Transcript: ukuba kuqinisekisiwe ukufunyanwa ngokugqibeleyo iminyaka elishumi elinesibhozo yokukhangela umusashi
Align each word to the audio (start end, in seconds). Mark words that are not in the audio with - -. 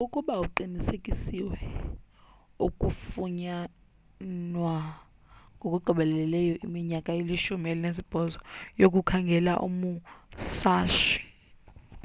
ukuba 0.05 0.33
kuqinisekisiwe 0.41 1.59
ukufunyanwa 2.67 4.77
ngokugqibeleyo 5.55 6.53
iminyaka 6.65 7.09
elishumi 7.19 7.65
elinesibhozo 7.73 8.39
yokukhangela 8.81 9.53
umusashi 9.67 11.19